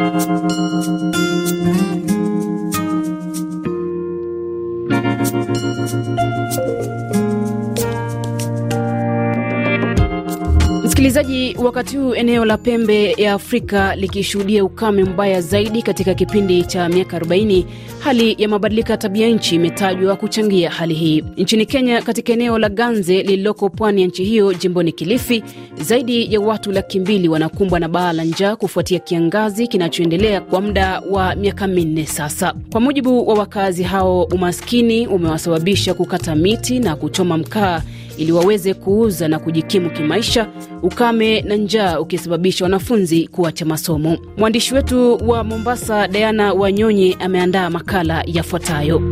[0.00, 0.30] Thank
[7.14, 7.59] you.
[11.00, 16.88] Msikilizaji, wakati huu eneo la pembe ya Afrika likishuhudia ukame mbaya zaidi katika kipindi cha
[16.88, 17.64] miaka 40,
[17.98, 21.24] hali ya mabadiliko ya tabia nchi imetajwa kuchangia hali hii.
[21.36, 25.44] Nchini Kenya, katika eneo la Ganze lililoko pwani ya nchi hiyo jimboni Kilifi,
[25.80, 31.02] zaidi ya watu laki mbili wanakumbwa na baa la njaa kufuatia kiangazi kinachoendelea kwa muda
[31.10, 32.54] wa miaka minne sasa.
[32.72, 37.82] Kwa mujibu wa wakazi hao, umaskini umewasababisha kukata miti na kuchoma mkaa
[38.16, 40.46] ili waweze kuuza na kujikimu kimaisha,
[40.82, 44.18] ukame na njaa ukisababisha wanafunzi kuacha masomo.
[44.36, 49.02] Mwandishi wetu wa Mombasa, Diana Wanyonyi, ameandaa makala yafuatayo.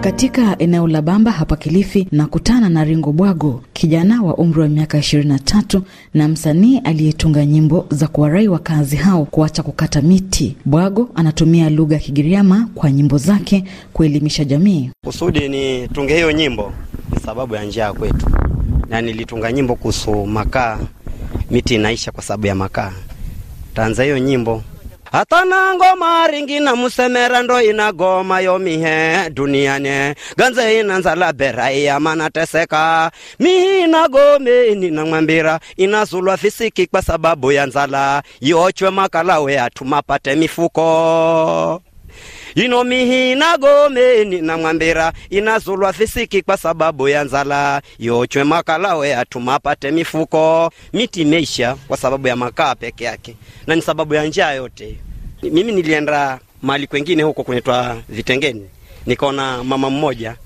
[0.00, 4.98] Katika eneo la Bamba hapa Kilifi, nakutana na Ringo Bwago, kijana wa umri wa miaka
[4.98, 5.80] 23
[6.14, 10.56] na msanii aliyetunga nyimbo za kuwarai wakazi hao kuacha kukata miti.
[10.64, 14.90] Bwago anatumia lugha ya Kigiriama kwa nyimbo zake kuelimisha jamii.
[15.06, 16.72] Kusudi ni tunge hiyo nyimbo
[17.12, 18.26] ni sababu ya njaa kwetu,
[18.88, 20.78] na nilitunga nyimbo kuhusu makaa,
[21.50, 22.92] miti inaisha kwa sababu ya makaa.
[23.74, 24.62] Taanza hiyo nyimbo
[25.12, 33.10] hatana ngoma ringi na musemera ndo inagoma yomihe duniani ganze inanzala bera iyamana teseka.
[33.38, 38.22] Mihina gome ninamwambira inazulwa fisiki kwa sababu ya nzala.
[38.40, 41.82] Yochwe makalawe atumapate mifuko
[42.54, 50.72] ino mihina gome namwambira inazulwa fisiki kwa sababu ya nzala yochwe makalawe atumapate mifuko.
[50.92, 54.96] Miti imeisha kwa sababu ya makaa peke yake, na ni sababu ya njaa yote.
[55.42, 58.66] Mimi nilienda mali kwengine huko kunetwa Vitengeni,
[59.06, 60.36] nikaona mama mmoja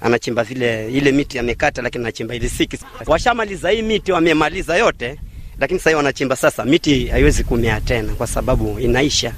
[0.00, 2.78] anachimba vile ile miti amekata, lakini anachimba ile siki.
[3.06, 5.18] Washamaliza hii miti, wamemaliza yote,
[5.60, 6.64] lakini sasa wanachimba sasa.
[6.64, 9.32] Miti haiwezi kumea tena kwa sababu inaisha.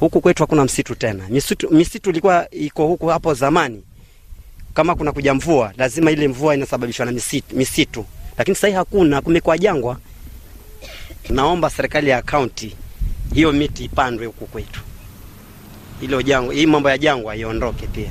[0.00, 1.24] Huku kwetu hakuna msitu tena.
[1.28, 3.82] Misitu, misitu ilikuwa iko huku hapo zamani.
[4.74, 8.04] Kama kuna kuja mvua, lazima ile mvua inasababishwa na misitu, misitu.
[8.38, 9.98] Lakini sasa hakuna, kumekuwa jangwa.
[11.28, 12.76] Naomba serikali ya kaunti
[13.34, 14.80] hiyo miti ipandwe huku kwetu,
[16.00, 18.10] hilo jangwa, hii mambo ya jangwa iondoke pia.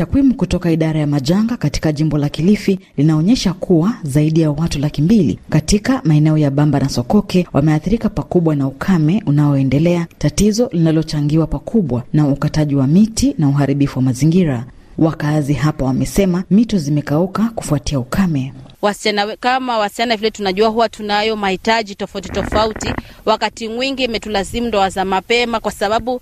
[0.00, 5.02] Takwimu kutoka idara ya majanga katika jimbo la Kilifi linaonyesha kuwa zaidi ya watu laki
[5.02, 12.02] mbili katika maeneo ya Bamba na Sokoke wameathirika pakubwa na ukame unaoendelea, tatizo linalochangiwa pakubwa
[12.12, 14.64] na ukataji wa miti na uharibifu wa mazingira.
[14.98, 18.52] Wakazi hapa wamesema mito zimekauka kufuatia ukame.
[18.82, 22.92] Wasichana kama wasichana vile tunajua huwa tunayo mahitaji tofauti tofauti,
[23.26, 26.20] wakati mwingi imetulazimu ndoa za mapema, kwa sababu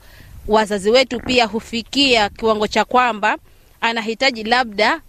[0.49, 3.39] wazazi wetu pia hufikia kiwango cha kwamba
[3.81, 5.01] anahitaji labda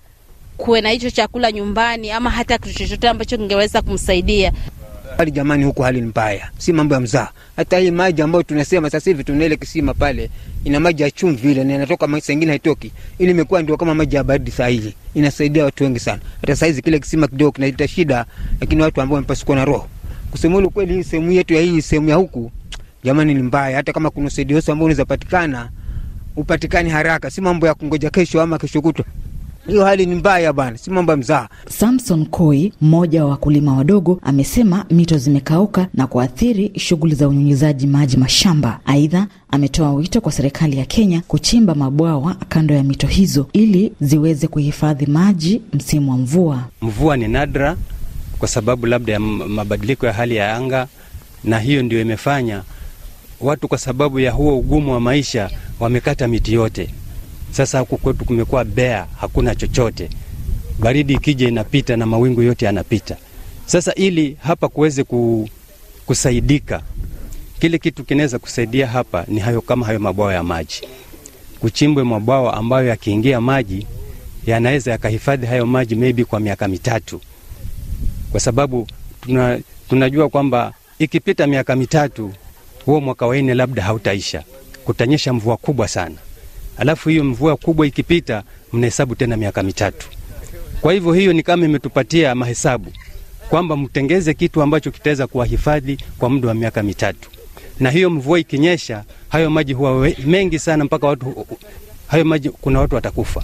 [0.58, 4.54] kuwe na hicho chakula nyumbani ama hata kitu chochote ambacho kingeweza kumsaidia.
[5.18, 7.28] Hali jamani, huku hali ni mbaya, si mambo ya mzaa.
[7.56, 10.30] Hata hii maji ambayo tunasema sasa hivi tuna ile kisima pale,
[10.64, 14.16] ina maji ya chumvi ile na inatoka maji sengine haitoki, ili imekuwa ndio kama maji
[14.16, 14.52] ya baridi.
[14.52, 16.20] Saa hizi inasaidia watu wengi sana.
[16.42, 18.26] Hata saa hizi kile kisima kidogo kinaleta shida,
[18.62, 19.88] lakini watu ambao wamepasukwa na roho,
[20.32, 22.52] kusema ile kweli, hii sehemu yetu ya hii sehemu ya huku
[23.04, 23.78] jamani ni mbaya.
[23.78, 25.70] Hata kama kuna usaidizi ambao unaweza patikana
[26.36, 29.06] upatikani haraka, si mambo ya kungoja kesho ama kesho kutwa.
[29.68, 31.48] Hiyo hali ni mbaya bwana, si mambo ya mzaa.
[31.70, 38.18] Samson Koi, mmoja wa wakulima wadogo, amesema mito zimekauka na kuathiri shughuli za unyunyizaji maji
[38.18, 38.80] mashamba.
[38.86, 44.48] Aidha, ametoa wito kwa serikali ya Kenya kuchimba mabwawa kando ya mito hizo ili ziweze
[44.48, 46.64] kuhifadhi maji msimu wa mvua.
[46.82, 47.76] Mvua ni nadra
[48.40, 50.88] kwa sababu labda ya mabadiliko ya hali ya anga,
[51.44, 52.64] na hiyo ndio imefanya
[53.42, 56.90] watu, kwa sababu ya huo ugumu wa maisha, wamekata miti yote.
[57.52, 60.10] Sasa huku kwetu kumekuwa bea, hakuna chochote.
[60.80, 63.18] Baridi ikija inapita na mawingu yote yanapita.
[63.66, 65.06] Sasa ili hapa kuweze
[66.06, 66.82] kusaidika,
[67.60, 70.82] kile kitu kinaweza kusaidia hapa ni hayo, kama hayo mabwawa ya maji,
[71.60, 73.88] kuchimbwe mabwawa ambayo yakiingia maji
[74.46, 77.22] yanaweza yakahifadhi hayo maji maybe kwa miaka mitatu,
[78.32, 78.88] kwa sababu
[79.22, 82.34] tuna, tunajua kwamba ikipita miaka mitatu
[82.90, 84.44] huo mwaka wa nne labda hautaisha,
[84.86, 86.16] kutanyesha mvua kubwa sana
[86.78, 88.44] alafu hiyo mvua kubwa ikipita,
[88.74, 90.08] mnahesabu tena miaka mitatu.
[90.82, 92.92] Kwa hivyo hiyo ni kama imetupatia mahesabu
[93.50, 97.30] kwamba mtengeze kitu ambacho kitaweza kuwahifadhi kwa muda wa miaka mitatu,
[97.80, 101.46] na hiyo mvua ikinyesha, hayo maji huwa mengi sana mpaka watu,
[102.08, 103.44] hayo maji kuna watu watakufa,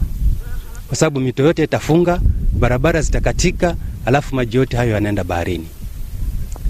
[0.87, 2.21] kwa sababu mito yote itafunga,
[2.53, 3.75] barabara zitakatika,
[4.05, 5.67] alafu maji yote hayo yanaenda baharini.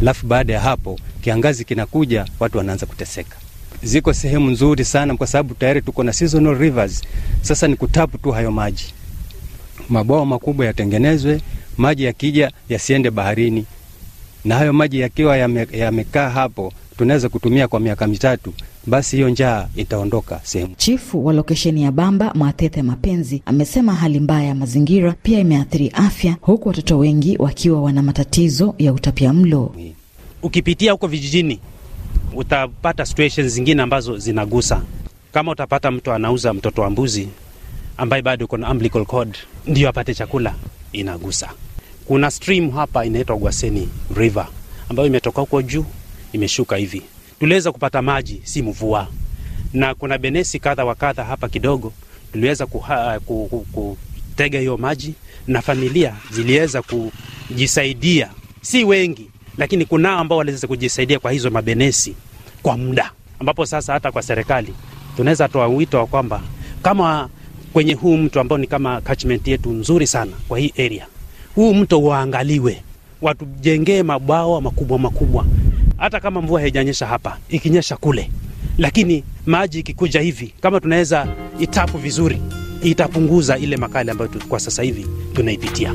[0.01, 3.37] Alafu baada ya hapo kiangazi kinakuja, watu wanaanza kuteseka
[3.83, 7.01] ziko sehemu nzuri sana kwa sababu tayari tuko na seasonal rivers.
[7.41, 8.85] Sasa ni kutapu tu hayo maji,
[9.89, 11.41] mabwawa makubwa yatengenezwe,
[11.77, 13.65] maji yakija yasiende baharini,
[14.45, 18.53] na hayo maji yakiwa yame- yamekaa hapo, tunaweza kutumia kwa miaka mitatu,
[18.87, 20.75] basi hiyo njaa itaondoka sehemu.
[20.77, 26.37] Chifu wa lokesheni ya Bamba Mwathethe Mapenzi amesema hali mbaya ya mazingira pia imeathiri afya,
[26.41, 29.75] huku watoto wengi wakiwa wana matatizo ya utapia mlo.
[30.45, 31.59] Ukipitia huko vijijini
[32.33, 34.81] utapata situations zingine ambazo zinagusa.
[35.33, 37.27] Kama utapata mtu anauza mtoto wa mbuzi
[37.97, 39.37] ambaye bado uko na umbilical cord
[39.67, 40.55] ndio apate chakula,
[40.91, 41.49] inagusa.
[42.07, 44.47] Kuna stream hapa inaitwa Gwaseni River
[44.89, 45.85] ambayo imetoka huko juu
[46.33, 47.01] imeshuka hivi,
[47.39, 49.07] tuliweza kupata maji, si mvua,
[49.73, 51.93] na kuna benesi kadha wa kadha hapa kidogo,
[52.31, 55.13] tuliweza kutega hiyo maji
[55.47, 58.29] na familia ziliweza kujisaidia,
[58.61, 62.15] si wengi, lakini kunao ambao waliweza kujisaidia kwa hizo mabenesi
[62.63, 64.73] kwa muda, ambapo sasa hata kwa serikali
[65.17, 66.41] tunaweza toa wito wa kwamba
[66.81, 67.29] kama
[67.73, 71.07] kwenye huu mto ambao ni kama catchment yetu nzuri sana kwa hii area,
[71.55, 72.81] huu mto waangaliwe,
[73.21, 75.45] watujengee mabwawa makubwa makubwa,
[75.97, 78.31] hata kama mvua haijanyesha hapa, ikinyesha kule,
[78.77, 81.27] lakini maji ikikuja hivi, kama tunaweza
[81.59, 82.41] itapu vizuri,
[82.83, 85.93] itapunguza ile makali ambayo kwa sasa hivi tunaipitia.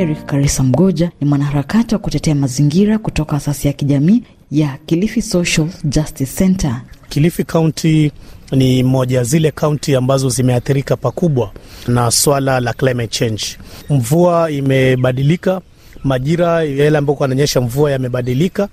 [0.00, 5.68] Eric Karisa Mgoja ni mwanaharakati wa kutetea mazingira kutoka asasi ya kijamii ya Kilifi Social
[5.84, 6.80] Justice Center.
[7.08, 8.12] Kilifi County
[8.52, 11.50] ni moja zile kaunti ambazo zimeathirika pakubwa
[11.88, 13.44] na swala la climate change.
[13.90, 15.60] Mvua imebadilika,
[16.04, 18.68] majira yale ambako ananyesha mvua yamebadilika,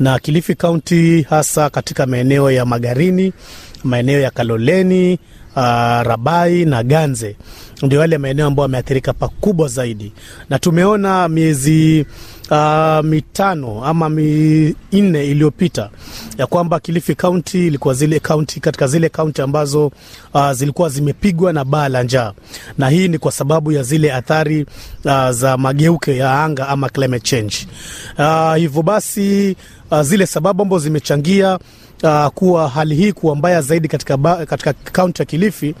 [0.00, 3.32] na Kilifi County hasa katika maeneo ya Magarini,
[3.84, 5.18] maeneo ya Kaloleni,
[5.58, 7.36] uh, Rabai na Ganze
[7.82, 10.12] ndio yale maeneo ambayo yameathirika pakubwa zaidi,
[10.50, 12.06] na tumeona miezi
[12.50, 15.90] uh, mitano ama minne iliyopita
[16.38, 19.92] ya kwamba Kilifi County ilikuwa zile kaunti katika zile kaunti ambazo
[20.34, 22.32] uh, zilikuwa zimepigwa na baa la njaa,
[22.78, 24.66] na hii ni kwa sababu ya zile athari
[25.04, 27.56] uh, za mageuke ya anga ama climate change.
[28.18, 29.56] Uh, hivyo basi
[29.90, 31.58] uh, zile sababu ambazo zimechangia
[32.02, 35.74] uh, kuwa hali hii kuwa mbaya zaidi katika, ba, katika kaunti ya Kilifi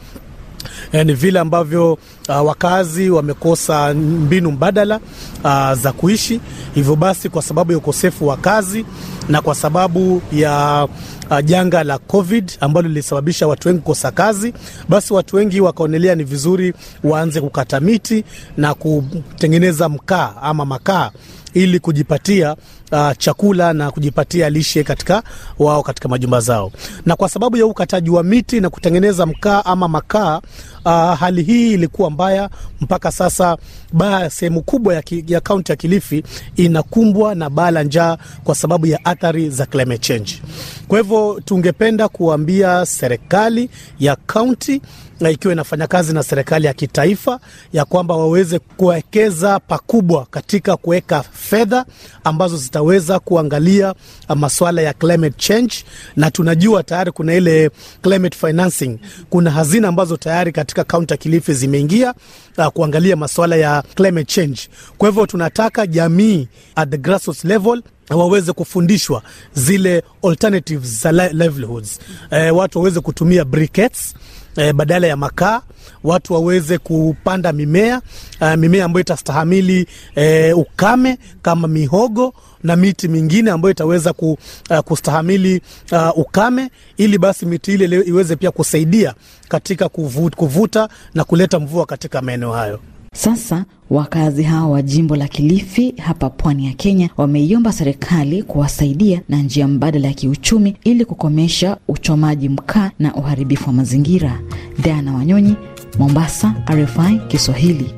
[0.92, 1.92] eh, ni vile ambavyo
[2.28, 5.00] uh, wakazi wamekosa mbinu mbadala
[5.44, 6.40] uh, za kuishi.
[6.74, 8.84] Hivyo basi, kwa sababu ya ukosefu wa kazi
[9.28, 10.88] na kwa sababu ya
[11.30, 14.54] uh, janga la COVID ambalo lilisababisha watu wengi kukosa kazi,
[14.88, 16.74] basi watu wengi wakaonelea ni vizuri
[17.04, 18.24] waanze kukata miti
[18.56, 21.10] na kutengeneza mkaa ama makaa
[21.54, 22.56] ili kujipatia
[22.92, 25.22] uh, chakula na kujipatia lishe katika
[25.58, 26.72] wao katika majumba zao.
[27.06, 30.40] Na kwa sababu ya ukataji wa miti na kutengeneza mkaa ama makaa
[30.84, 32.50] uh, hali hii ilikuwa mbaya
[32.80, 33.56] mpaka sasa.
[33.92, 36.24] Baa sehemu kubwa ya, ki, ya kaunti ya Kilifi
[36.56, 40.42] inakumbwa na baa la njaa kwa sababu ya athari za climate change.
[40.88, 43.70] Kwa hivyo tungependa kuambia serikali
[44.00, 44.80] ya kaunti
[45.20, 47.40] na ikiwa inafanya kazi na serikali ya kitaifa
[47.72, 51.84] ya kwamba waweze kuwekeza pakubwa katika kuweka fedha
[52.24, 53.94] ambazo zitaweza kuangalia
[54.36, 55.74] masuala ya climate change,
[56.16, 57.70] na tunajua tayari kuna ile
[58.02, 58.98] climate financing,
[59.30, 62.14] kuna hazina ambazo tayari katika kaunti ya Kilifi zimeingia
[62.58, 64.60] uh, kuangalia masuala ya climate change.
[64.98, 69.22] Kwa hivyo tunataka jamii at the grassroots level waweze kufundishwa
[69.54, 71.98] zile alternatives za li- livelihoods.
[72.30, 74.14] E, watu waweze kutumia briquettes
[74.56, 75.62] e, badala ya makaa
[76.04, 78.00] watu waweze kupanda mimea
[78.40, 84.38] e, mimea ambayo itastahamili e, ukame kama mihogo na miti mingine ambayo itaweza ku,
[84.70, 85.62] uh, kustahamili
[85.92, 89.14] uh, ukame ili basi miti ile iweze pia kusaidia
[89.48, 92.80] katika kuvuta, kuvuta na kuleta mvua katika maeneo hayo.
[93.18, 99.36] Sasa wakazi hao wa jimbo la Kilifi hapa pwani ya Kenya wameiomba serikali kuwasaidia na
[99.36, 104.40] njia mbadala ya kiuchumi ili kukomesha uchomaji mkaa na uharibifu wa mazingira.
[104.82, 105.54] Diana Wanyonyi,
[105.98, 107.90] Mombasa, RFI Kiswahili.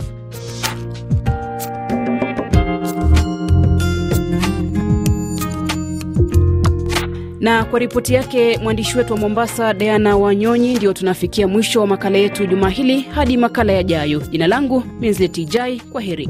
[7.41, 12.19] Na kwa ripoti yake mwandishi wetu wa Mombasa, Diana Wanyonyi, ndio tunafikia mwisho wa makala
[12.19, 13.01] yetu juma hili.
[13.01, 16.29] Hadi makala yajayo, jina langu Minzleti Jai, kwa heri.